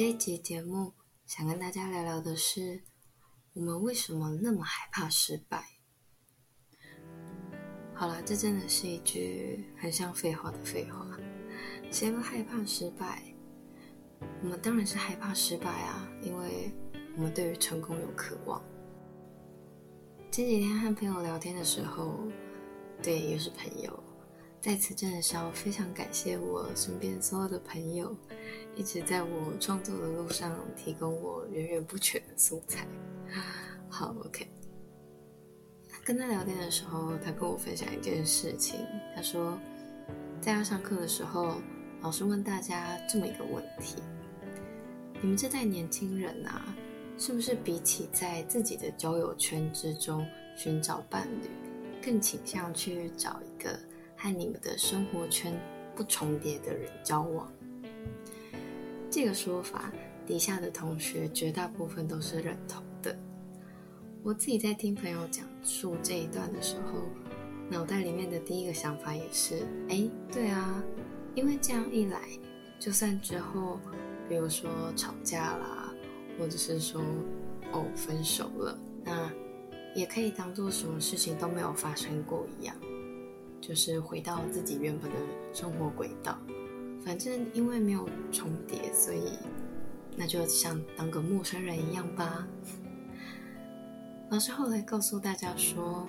[0.00, 0.94] 这一集节目
[1.26, 2.80] 想跟大家聊聊的是，
[3.52, 5.62] 我们为什么那么害怕失败？
[7.92, 11.06] 好了，这真的是一句很像废话的废话。
[11.90, 13.22] 谁不害怕失败？
[14.42, 16.72] 我们当然是害怕失败啊，因为
[17.18, 18.64] 我们对于成功有渴望。
[20.30, 22.26] 前几天和朋友聊天的时候，
[23.02, 24.02] 对，又是朋友，
[24.60, 28.14] 在此真的是要非常感谢我身边所有的朋友，
[28.76, 32.86] 一直在我创作的路上提供我源源不绝的素材。
[33.88, 34.46] 好，OK。
[36.04, 38.78] 跟他聊天的时候，他跟我分享一件事情，
[39.16, 39.58] 他说，
[40.42, 41.56] 在他上课的时候，
[42.02, 43.96] 老师问大家这么一个问题：
[45.22, 46.76] 你们这代年轻人啊？
[47.16, 50.26] 是不是比起在自己的交友圈之中
[50.56, 51.48] 寻找伴侣，
[52.02, 53.78] 更倾向去找一个
[54.20, 55.58] 和你们的生活圈
[55.96, 57.50] 不重叠的人交往？
[59.10, 59.90] 这个说法
[60.26, 63.18] 底下的同学绝大部分都是认同的。
[64.22, 67.00] 我自己在听朋友讲述这一段的时候，
[67.70, 70.84] 脑袋里面的第一个想法也是：哎，对啊，
[71.34, 72.20] 因为这样一来，
[72.78, 73.80] 就算之后，
[74.28, 75.86] 比如说吵架啦。
[76.38, 77.02] 或者是说，
[77.70, 79.30] 哦，分手了，那
[79.94, 82.74] 也可以当做什么事情都没有发生过一样，
[83.60, 85.16] 就是回到自己原本的
[85.52, 86.38] 生活轨道。
[87.04, 89.32] 反正因为没有重叠，所以
[90.16, 92.46] 那就像当个陌生人一样吧。
[94.30, 96.06] 老师后来告诉大家说，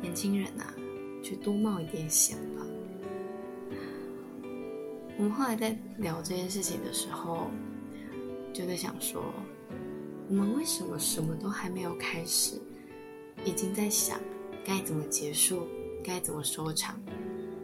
[0.00, 0.74] 年轻人啊，
[1.22, 2.66] 去多冒一点险吧。
[5.16, 7.50] 我们后来在聊这件事情的时候。
[8.50, 9.22] 就在想说，
[10.28, 12.60] 我们为什么什么都还没有开始，
[13.44, 14.18] 已经在想
[14.64, 15.68] 该怎么结束，
[16.08, 16.98] 该怎么收场，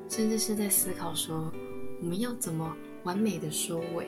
[0.07, 1.51] 甚至是在思考说
[2.01, 4.07] 我们要怎么完美的收尾，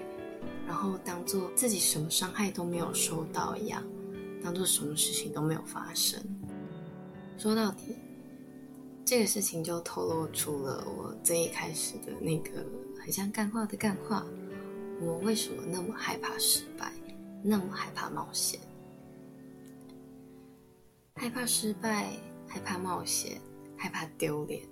[0.67, 3.83] 然后当做自己什么伤害都没有受到一样，
[4.43, 6.23] 当做什么事情都没有发生。
[7.39, 7.97] 说到底，
[9.07, 12.65] 这个事情就透露出了我最一开始的那个
[13.01, 14.25] 很像干话的干话。
[15.01, 16.93] 我为什么那么害怕失败，
[17.43, 18.61] 那么害怕冒险？
[21.15, 22.13] 害怕失败，
[22.47, 23.41] 害怕冒险，
[23.77, 24.63] 害怕丢脸。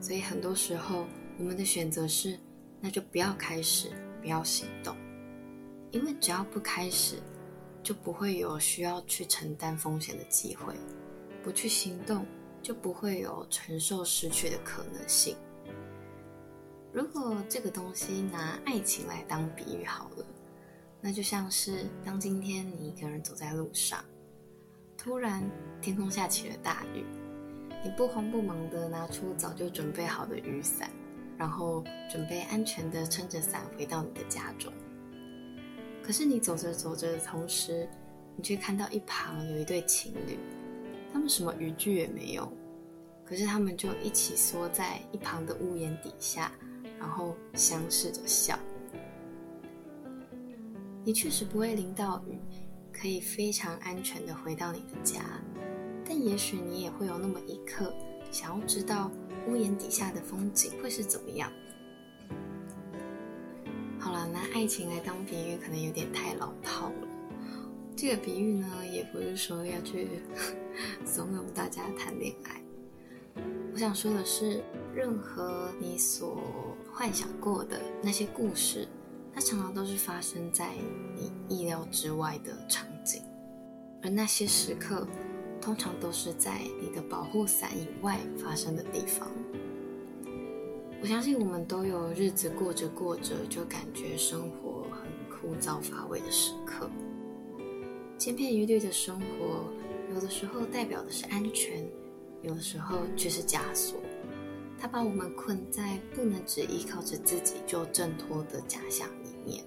[0.00, 1.06] 所以很多时候，
[1.38, 2.38] 我们的选择是：
[2.80, 3.90] 那就不要开始，
[4.20, 4.96] 不要行动。
[5.90, 7.22] 因为只要不开始，
[7.82, 10.74] 就不会有需要去承担风险的机会；
[11.42, 12.26] 不去行动，
[12.60, 15.36] 就不会有承受失去的可能性。
[16.92, 20.26] 如果这个东西拿爱情来当比喻好了，
[21.00, 24.04] 那就像是当今天你一个人走在路上，
[24.96, 25.48] 突然
[25.80, 27.04] 天空下起了大雨，
[27.84, 30.90] 你不慌不忙的拿出早就准备好的雨伞，
[31.36, 34.72] 然后准备安全的撑着伞回到你的家中。
[36.02, 37.86] 可是你走着走着的同时，
[38.36, 40.38] 你却看到一旁有一对情侣，
[41.12, 42.50] 他们什么语句也没有，
[43.24, 46.50] 可是他们就一起缩在一旁的屋檐底下。
[46.96, 48.58] 然后相视着笑。
[51.04, 52.38] 你确实不会淋到雨，
[52.90, 55.20] 可以非常安全的回到你的家。
[56.06, 57.94] 但也许你也会有那么一刻，
[58.30, 59.10] 想要知道
[59.48, 61.50] 屋檐底下的风景会是怎么样。
[63.98, 67.08] 好了，拿爱情来当比喻，可能有点太老套了。
[67.96, 70.20] 这个比喻呢，也不是说要去
[71.06, 72.60] 怂恿大家谈恋爱。
[73.72, 74.62] 我想说的是，
[74.94, 76.42] 任何你所
[76.92, 78.86] 幻想过的那些故事，
[79.32, 80.74] 它常常都是发生在
[81.16, 83.22] 你意料之外的场景，
[84.02, 85.06] 而那些时刻，
[85.64, 89.30] 通常都是在你的保护伞以外发生的地方。
[91.00, 96.90] 我相信我们都有日子过着过着就感觉生活很枯燥乏味的时刻，
[98.18, 99.64] 千篇一律的生活，
[100.14, 101.82] 有的时候代表的是安全。
[102.42, 103.98] 有的时候却是枷锁，
[104.78, 109.64] 它把我们困在不能只依靠着自己就挣脱的假象里面。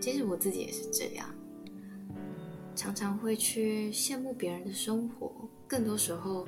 [0.00, 1.28] 其实我自己也是这样，
[2.76, 5.32] 常常会去羡慕别人的生活。
[5.66, 6.46] 更多时候，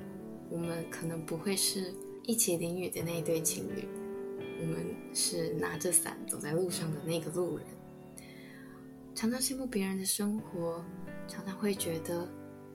[0.51, 1.93] 我们可能不会是
[2.23, 3.89] 一起淋雨的那一对情侣，
[4.61, 7.67] 我们是拿着伞走在路上的那个路人。
[9.15, 10.85] 常常羡慕别人的生活，
[11.27, 12.29] 常常会觉得。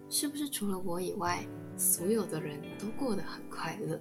[0.09, 1.43] 是不是除了我以外，
[1.75, 3.99] 所有的人都过得很快乐？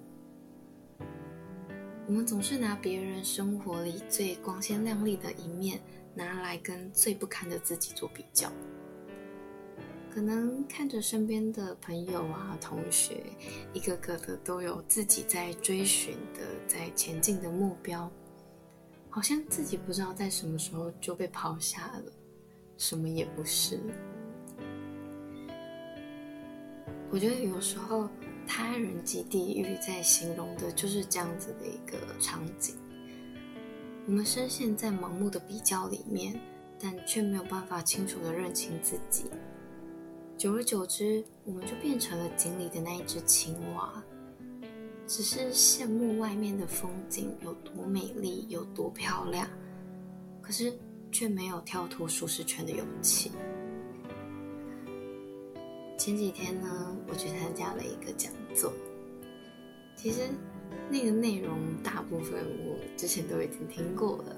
[2.06, 5.80] 我们总是拿别人生活里最光鲜亮丽的一面，
[6.14, 8.52] 拿来跟最不堪的自己做比较。
[10.14, 13.22] 可能看着身边的朋友啊、同学，
[13.72, 18.10] 一个个的都有自己在追寻的、在前进的目标，
[19.08, 22.12] 好像自己不知道在什么时候就被抛下了，
[22.76, 23.80] 什么也不是。
[27.10, 28.06] 我觉得有时候
[28.46, 32.76] “他人即地狱”在形容的就是这样子的一个场景。
[34.06, 36.38] 我们深陷在盲目的比较里面，
[36.78, 39.30] 但却没有办法清楚的认清自己。
[40.42, 44.02] 久而久之，我们就变成了井里的那一只青蛙。
[45.06, 49.48] 只是羡慕外面的风景有多美丽，有多漂亮，
[50.40, 50.76] 可是
[51.12, 53.30] 却没有跳脱舒适圈的勇气。
[55.96, 58.72] 前几天呢，我去参加了一个讲座，
[59.94, 60.22] 其实
[60.90, 64.36] 那个内容大部分我之前都已经听过了，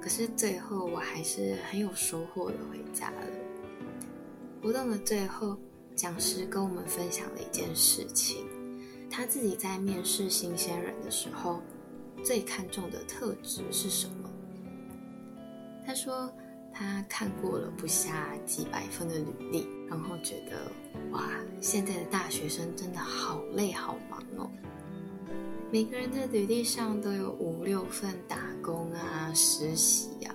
[0.00, 3.26] 可是最后我还是很有收获的回家了。
[4.64, 5.58] 活动的最后，
[5.94, 8.46] 讲师跟我们分享了一件事情。
[9.10, 11.60] 他自己在面试新鲜人的时候，
[12.24, 14.30] 最看重的特质是什么？
[15.86, 16.32] 他说
[16.72, 20.72] 他看过了不下几百份的履历，然后觉得
[21.10, 21.28] 哇，
[21.60, 24.50] 现在的大学生真的好累好忙哦。
[25.70, 30.34] 每个人的履历上都有五六份打工啊、实习啊，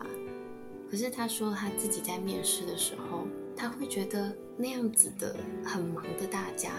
[0.88, 3.26] 可是他说他自己在面试的时候，
[3.60, 5.36] 他会觉得那样子的
[5.66, 6.72] 很忙的大家。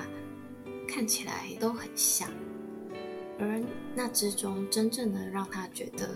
[0.89, 2.29] 看起来都很像，
[3.39, 3.63] 而
[3.95, 6.11] 那之中真正的让他觉得，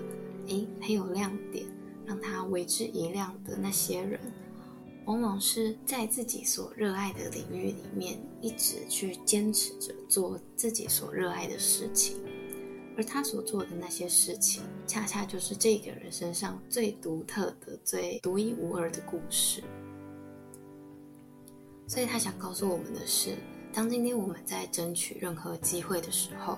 [0.49, 1.64] 诶，很有亮点，
[2.05, 4.19] 让他为之一亮的那些人，
[5.05, 12.17] 往往是在自己所热爱的领域里面，一直去坚持着做自己所热爱的事情，
[12.96, 19.62] 而他所做的那些事情，恰恰就是这个人身上最独特的、最独一无二的故事。
[21.86, 23.36] 所以他想告诉我们的是。
[23.72, 26.56] 当今天我们在争取任何机会的时候，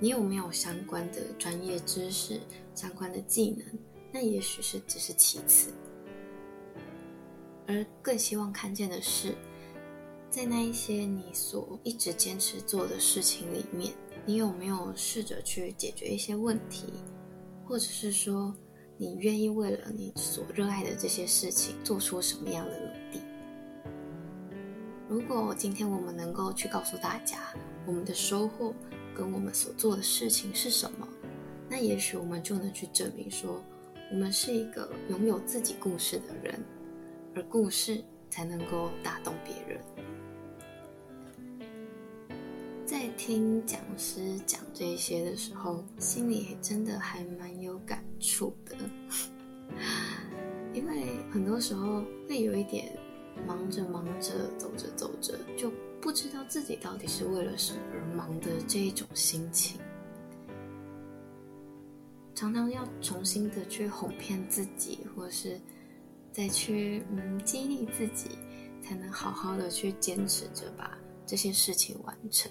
[0.00, 2.40] 你有没有相关的专业知识、
[2.74, 3.64] 相关的技能？
[4.12, 5.72] 那也许是只是其次，
[7.68, 9.36] 而更希望看见的是，
[10.28, 13.94] 在那一些你所一直坚持做的事情里面，
[14.26, 16.86] 你有没有试着去解决一些问题，
[17.64, 18.52] 或者是说，
[18.96, 22.99] 你愿意为了你所热爱的这些事情做出什么样的努力？
[25.10, 27.52] 如果今天我们能够去告诉大家
[27.84, 28.72] 我们的收获
[29.12, 31.08] 跟我们所做的事情是什么，
[31.68, 33.60] 那也许我们就能去证明说，
[34.12, 36.62] 我们是一个拥有自己故事的人，
[37.34, 39.80] 而故事才能够打动别人。
[42.86, 48.76] 在听讲师讲这些的时候，心里真的还蛮有感触的，
[50.72, 52.96] 因为很多时候会有一点。
[53.46, 55.70] 忙着忙着，走着走着，就
[56.00, 59.80] 不知道自己到底是为了什么而忙的这一种心情，
[62.34, 65.60] 常常要重新的去哄骗自己，或是
[66.32, 68.30] 再去嗯激励自己，
[68.82, 70.96] 才能好好的去坚持着把
[71.26, 72.50] 这些事情完成。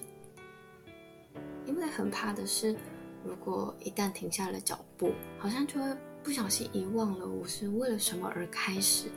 [1.65, 2.75] 因为很怕的是，
[3.23, 9.09] 如果一旦停下了脚步，好像就会不小心遗忘了我是为了什么而开始。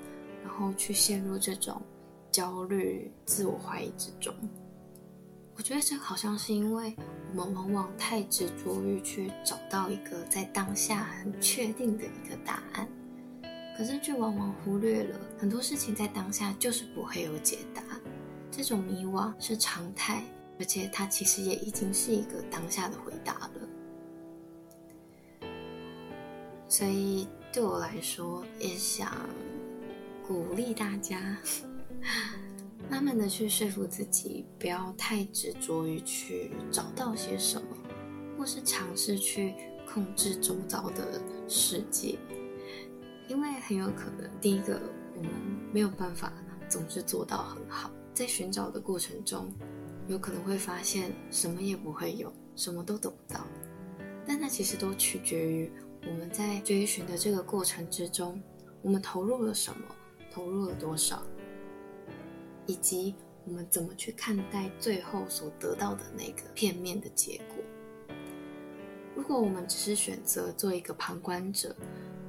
[0.42, 1.80] 然后去陷入这种
[2.30, 4.34] 焦虑、自我怀疑之中。
[5.54, 6.96] 我觉得这好像是因为
[7.34, 12.88] 我们往往太执着于去找到一个在当下很确定的一个答案，
[13.76, 17.82] 可是却往往忽略了很多事情在当下就是不会有解答。
[18.50, 20.24] 这种迷惘是常态，
[20.58, 23.50] 而且它其实也已经是一个当下的回答了。
[26.66, 29.12] 所以对我来说，也想。
[30.26, 31.36] 鼓励大家
[32.88, 37.68] 慢慢的去说服自己，不要太执着于去找到些什么，
[38.36, 39.54] 或是尝试去
[39.86, 42.18] 控制周遭的世界，
[43.28, 44.80] 因为很有可能，第一个
[45.16, 45.30] 我们
[45.72, 46.32] 没有办法
[46.68, 49.52] 总是做到很好，在寻找的过程中，
[50.06, 53.46] 有可能会发现什么也不会有，什么都得不到，
[54.26, 55.72] 但那其实都取决于
[56.06, 58.42] 我们在追寻的这个过程之中，
[58.82, 59.84] 我们投入了什么。
[60.32, 61.22] 投入了多少，
[62.66, 68.16] 以及我们怎么去看待最后所得到的那个片面的结果？
[69.14, 71.76] 如果我们只是选择做一个旁观者，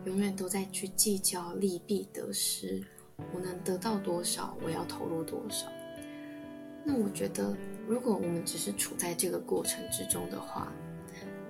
[0.06, 2.84] 永远都在去计较利弊得失，
[3.34, 5.68] 我能得到多少，我要投入多少？
[6.84, 7.56] 那我觉得，
[7.88, 10.74] 如果我们只是处在这个过程之中的话，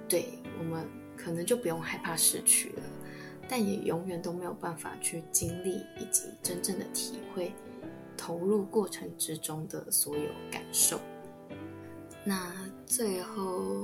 [0.08, 2.84] 对我们可能就不用害怕失去了。
[3.48, 7.54] 但也永远都没有办法去经历以及真正的体会
[8.18, 11.00] 投入过程之中的所有感受。
[12.26, 12.54] 那
[12.86, 13.84] 最后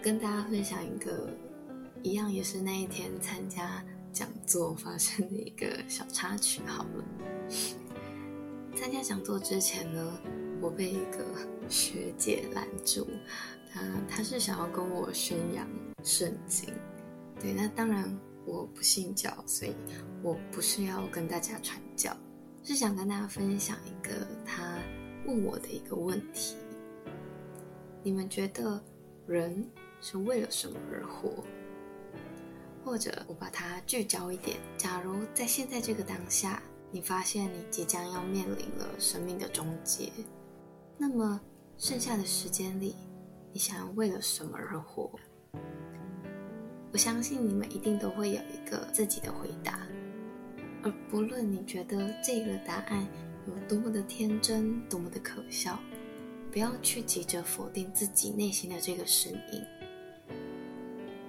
[0.00, 1.28] 跟大家分享一个
[2.02, 6.62] 一样也是那一天参加讲座发生的一个小插曲。
[6.66, 7.04] 好了，
[8.76, 10.18] 参加讲座之前呢，
[10.60, 11.24] 我被一个
[11.68, 13.06] 学姐拦住，
[13.72, 15.68] 她她是想要跟我宣扬
[16.04, 16.72] 圣经。
[17.40, 18.16] 对，那当然
[18.48, 19.76] 我不信教，所以
[20.22, 22.16] 我不是要跟大家传教，
[22.64, 24.78] 是想跟大家分享一个他
[25.26, 26.56] 问我的一个问题：
[28.02, 28.82] 你们觉得
[29.26, 29.68] 人？
[30.00, 31.42] 是为了什么而活？
[32.84, 36.62] 或者我把它聚焦一点，假如在现在这个当下，
[36.92, 40.12] 你发现你即将要面临了生命的终结，
[40.96, 41.40] 那么
[41.76, 42.94] 剩下的时间里，
[43.52, 45.10] 你想要为了什么而活？
[46.90, 49.86] 我相信你们一定都会有一个自己的回答，
[50.82, 53.06] 而不论你觉得这个答案
[53.46, 55.78] 有多么的天真，多么的可笑，
[56.50, 59.62] 不要去急着否定自己内心的这个声音。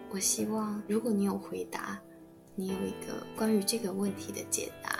[0.09, 1.99] 我希望，如果你有回答，
[2.55, 4.97] 你有一个关于这个问题的解答，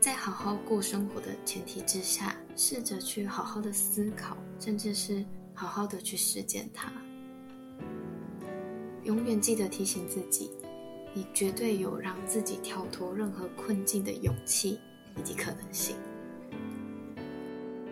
[0.00, 6.90] 在好好过生活的前提之下，试着去好好的思考，甚至是好好的去实践它。
[9.10, 10.52] 永远记得提醒自己，
[11.12, 14.78] 你绝对有让自己跳脱任何困境的勇气
[15.16, 15.96] 以及可能性。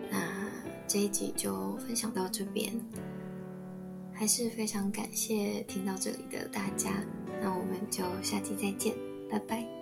[0.09, 0.49] 那
[0.87, 2.73] 这一集就分享到这边。
[4.13, 6.91] 还是非常感谢听到这里的大家，
[7.41, 8.93] 那我们就下期再见，
[9.29, 9.78] 拜拜。